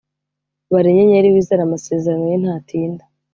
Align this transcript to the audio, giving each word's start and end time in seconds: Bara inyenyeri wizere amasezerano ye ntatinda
Bara 0.71 0.87
inyenyeri 0.89 1.33
wizere 1.33 1.61
amasezerano 1.63 2.25
ye 2.31 2.37
ntatinda 2.43 3.03